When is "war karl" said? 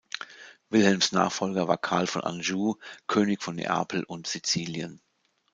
1.67-2.07